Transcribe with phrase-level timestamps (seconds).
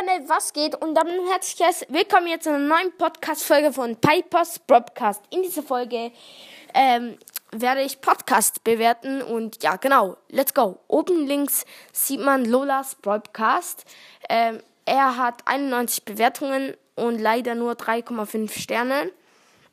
[0.00, 0.74] Freunde, was geht?
[0.76, 5.22] Und dann herzlich willkommen jetzt zu einer neuen Podcast-Folge von Pipers Broadcast.
[5.30, 6.12] In dieser Folge
[6.72, 7.18] ähm,
[7.52, 10.78] werde ich Podcast bewerten und ja, genau, let's go.
[10.88, 13.84] Oben links sieht man Lolas Broadcast.
[14.30, 19.10] Ähm, er hat 91 Bewertungen und leider nur 3,5 Sterne.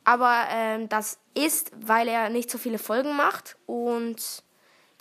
[0.03, 3.55] Aber ähm, das ist, weil er nicht so viele Folgen macht.
[3.65, 4.43] Und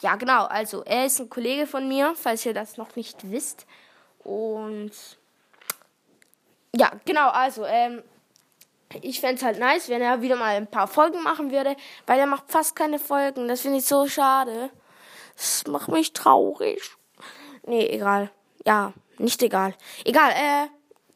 [0.03, 3.67] ja, genau, also er ist ein Kollege von mir, falls ihr das noch nicht wisst.
[4.27, 4.91] Und
[6.75, 8.03] ja, genau, also, ähm,
[9.01, 11.77] ich fände es halt nice, wenn er wieder mal ein paar Folgen machen würde,
[12.07, 13.47] weil er macht fast keine Folgen.
[13.47, 14.71] Das finde ich so schade.
[15.37, 16.97] Das macht mich traurig.
[17.67, 18.31] Nee, egal.
[18.65, 19.75] Ja, nicht egal.
[20.05, 20.67] Egal, äh,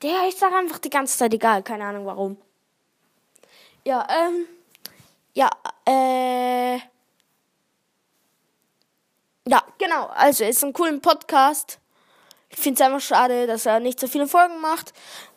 [0.03, 2.37] der, ich sage einfach die ganze Zeit egal, keine Ahnung warum.
[3.85, 4.47] Ja, ähm,
[5.35, 5.51] ja,
[5.85, 6.77] äh,
[9.49, 11.81] ja, genau, also ist ein cooler Podcast.
[12.51, 14.93] Ich finde es einfach schade, dass er nicht so viele Folgen macht.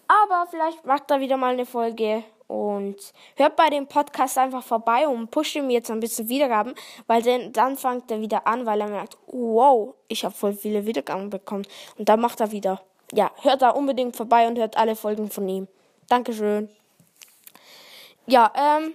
[0.07, 2.23] Aber vielleicht macht er wieder mal eine Folge.
[2.47, 2.97] Und
[3.35, 6.75] hört bei dem Podcast einfach vorbei und pusht ihm jetzt ein bisschen Wiedergaben,
[7.07, 10.85] weil dann, dann fängt er wieder an, weil er merkt, wow, ich habe voll viele
[10.85, 11.65] Wiedergaben bekommen.
[11.97, 12.81] Und dann macht er wieder.
[13.11, 15.67] Ja, hört da unbedingt vorbei und hört alle Folgen von ihm.
[16.09, 16.69] Dankeschön.
[18.27, 18.93] Ja, ähm,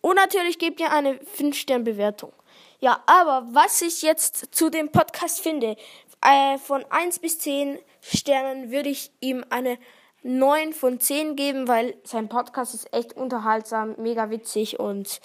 [0.00, 2.32] und natürlich gebt ihr eine 5-Stern-Bewertung.
[2.80, 5.76] Ja, aber was ich jetzt zu dem Podcast finde,
[6.22, 9.78] äh, von 1 bis 10 Sternen würde ich ihm eine
[10.22, 15.20] 9 von 10 geben, weil sein Podcast ist echt unterhaltsam, mega witzig und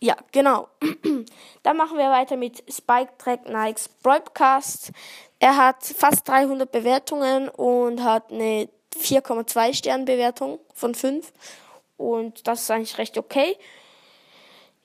[0.00, 0.68] ja, genau.
[1.62, 4.90] Dann machen wir weiter mit Spike Track Nikes Broadcast.
[5.38, 11.32] Er hat fast 300 Bewertungen und hat eine 4,2 Stern Bewertung von 5
[11.96, 13.56] und das ist eigentlich recht okay.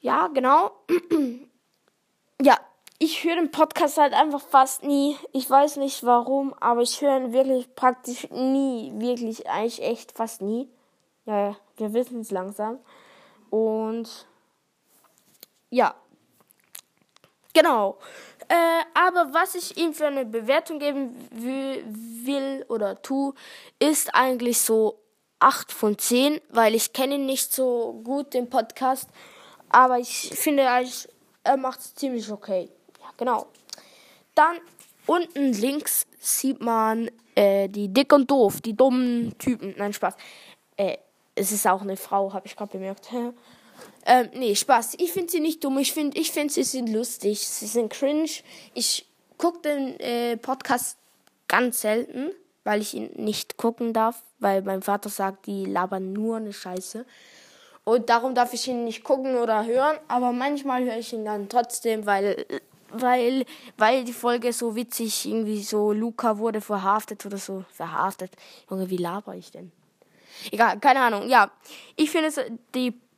[0.02, 0.71] Ja, genau.
[2.42, 2.59] ja,
[2.99, 5.17] ich höre den Podcast halt einfach fast nie.
[5.31, 8.91] Ich weiß nicht warum, aber ich höre ihn wirklich praktisch nie.
[8.95, 10.67] Wirklich, eigentlich echt fast nie.
[11.25, 12.80] Ja, wir wissen es langsam.
[13.52, 14.25] Und
[15.69, 15.93] ja.
[17.53, 17.99] Genau.
[18.47, 23.33] Äh, aber was ich ihm für eine Bewertung geben will, will oder tu,
[23.77, 24.99] ist eigentlich so
[25.39, 29.09] 8 von 10, weil ich kenne ihn nicht so gut, den Podcast.
[29.69, 30.64] Aber ich finde,
[31.43, 32.71] er macht es ziemlich okay
[33.17, 33.48] genau.
[34.36, 34.58] Dann
[35.05, 39.73] unten links sieht man äh, die dick und doof, die dummen Typen.
[39.78, 40.16] Nein, Spaß.
[40.76, 40.98] Äh,
[41.36, 43.10] es ist auch eine Frau, habe ich gerade bemerkt.
[44.06, 44.95] ähm, nee, Spaß.
[45.00, 45.77] Ich finde sie nicht dumm.
[45.77, 47.48] Ich finde, ich find, sie sind lustig.
[47.48, 48.30] Sie sind cringe.
[48.73, 49.08] Ich
[49.38, 50.98] gucke den äh, Podcast
[51.48, 52.32] ganz selten,
[52.64, 57.06] weil ich ihn nicht gucken darf, weil mein Vater sagt, die labern nur eine Scheiße.
[57.83, 61.48] Und darum darf ich ihn nicht gucken oder hören, aber manchmal höre ich ihn dann
[61.48, 62.45] trotzdem, weil
[62.92, 63.45] weil,
[63.77, 67.65] weil die Folge so witzig irgendwie so, Luca wurde verhaftet oder so.
[67.71, 68.31] Verhaftet.
[68.70, 69.71] Junge, wie laber ich denn?
[70.52, 71.30] Egal, keine Ahnung.
[71.30, 71.52] Ja,
[71.95, 72.31] ich finde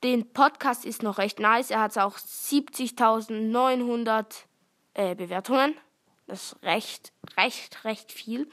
[0.04, 1.72] den Podcast ist noch recht nice.
[1.72, 4.26] Er hat auch 70.900
[4.94, 5.76] äh, Bewertungen.
[6.28, 8.50] Das ist recht, recht, recht viel.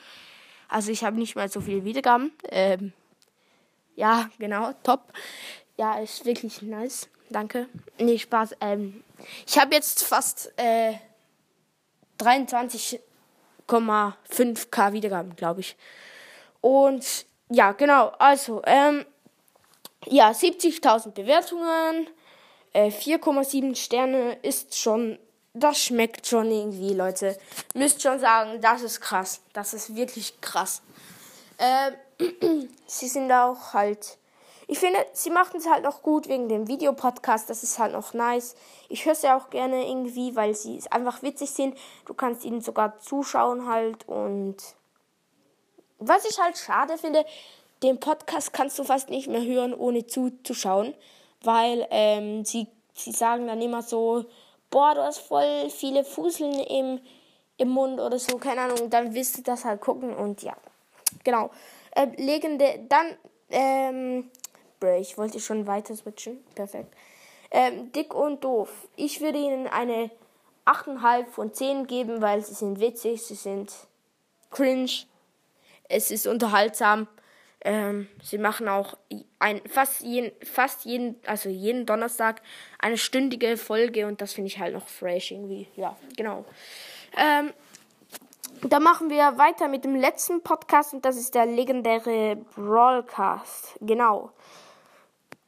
[0.69, 2.32] Also ich habe nicht mal so viele Wiedergaben.
[2.49, 2.93] Ähm,
[3.94, 5.12] ja, genau, top.
[5.76, 7.09] Ja, ist wirklich nice.
[7.31, 7.69] Danke.
[7.99, 8.56] Nee, Spaß.
[8.60, 9.05] Ähm,
[9.47, 10.94] ich habe jetzt fast äh,
[12.19, 15.77] 23,5k Wiedergaben, glaube ich.
[16.60, 18.09] Und ja, genau.
[18.19, 19.06] Also, ähm,
[20.06, 22.09] ja, 70.000 Bewertungen,
[22.72, 25.19] äh, 4,7 Sterne ist schon,
[25.55, 27.38] das schmeckt schon irgendwie, Leute.
[27.75, 29.41] Müsst schon sagen, das ist krass.
[29.53, 30.82] Das ist wirklich krass.
[31.59, 31.94] Ähm,
[32.87, 34.19] sie sind auch halt
[34.69, 37.49] ich finde, sie machten es halt auch gut wegen dem Videopodcast.
[37.49, 38.56] Das ist halt noch nice.
[38.88, 41.78] Ich höre sie auch gerne irgendwie, weil sie einfach witzig sind.
[42.04, 44.09] Du kannst ihnen sogar zuschauen halt.
[44.09, 44.56] Und
[45.99, 47.25] was ich halt schade finde,
[47.85, 50.94] den Podcast kannst du fast nicht mehr hören, ohne zuzuschauen.
[51.43, 54.25] Weil ähm, sie, sie sagen dann immer so,
[54.70, 57.00] boah, du hast voll viele Fuseln im,
[57.56, 58.91] im Mund oder so, keine Ahnung.
[58.91, 60.56] Dann wirst du das halt gucken und ja.
[61.23, 61.50] Genau.
[61.93, 63.17] Äh, legende, dann,
[63.49, 64.31] ähm,
[64.82, 66.44] ich wollte schon weiter switchen.
[66.55, 66.94] Perfekt.
[67.50, 68.88] Ähm, dick und doof.
[68.96, 70.11] Ich würde ihnen eine
[70.67, 73.73] 8,5 von 10 geben, weil sie sind witzig, sie sind
[74.50, 74.90] cringe,
[75.88, 77.06] es ist unterhaltsam.
[77.62, 78.96] Ähm, sie machen auch
[79.38, 82.43] ein, fast, jeden, fast jeden, also jeden Donnerstag
[82.79, 85.67] eine stündige Folge und das finde ich halt noch fresh irgendwie.
[85.75, 86.44] Ja, genau.
[87.17, 87.52] Ähm,
[88.62, 93.76] da machen wir weiter mit dem letzten Podcast und das ist der legendäre Brawlcast.
[93.81, 94.31] Genau.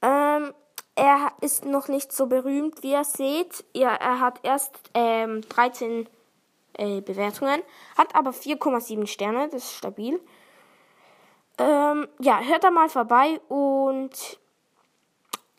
[0.03, 0.55] Ähm,
[0.95, 3.65] er ist noch nicht so berühmt, wie ihr seht.
[3.73, 6.09] Ja, er hat erst ähm, 13
[6.75, 7.63] äh, Bewertungen,
[7.97, 10.21] hat aber 4,7 Sterne, das ist stabil.
[11.59, 14.39] Ähm, ja, hört da mal vorbei und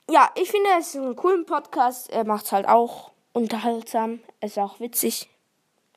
[0.10, 2.10] ja, ich finde es ist ein cooler Podcast.
[2.10, 5.30] Er macht es halt auch unterhaltsam, ist auch witzig.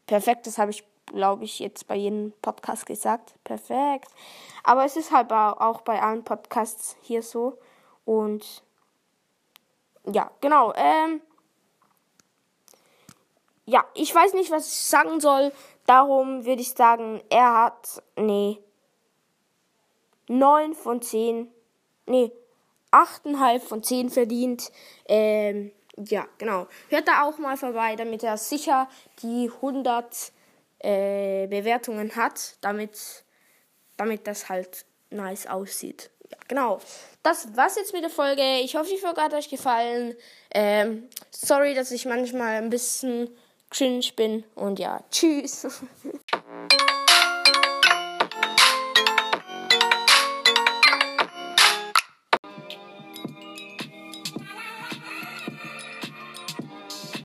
[0.07, 3.35] Perfekt, das habe ich, glaube ich, jetzt bei jedem Podcast gesagt.
[3.45, 4.09] Perfekt.
[4.65, 7.57] Aber es ist halt auch bei allen Podcasts hier so.
[8.05, 8.63] Und
[10.05, 10.73] ja, genau.
[10.75, 11.21] Ähm,
[13.65, 15.53] ja, ich weiß nicht, was ich sagen soll.
[15.87, 18.59] Darum würde ich sagen, er hat, nee,
[20.29, 21.49] 9 von 10,
[22.07, 22.33] nee,
[22.91, 24.73] 8,5 von 10 verdient.
[25.07, 26.67] Ähm, ja, genau.
[26.89, 28.89] Hört da auch mal vorbei, damit er sicher
[29.23, 30.33] die 100
[30.79, 33.25] äh, Bewertungen hat, damit,
[33.97, 36.11] damit das halt nice aussieht.
[36.33, 36.81] Ja, genau.
[37.23, 38.43] Das war's jetzt mit der Folge.
[38.63, 40.17] Ich hoffe, die Folge hat euch gefallen.
[40.53, 43.29] Ähm, sorry, dass ich manchmal ein bisschen
[43.71, 44.45] cringe bin.
[44.55, 45.67] Und ja, tschüss.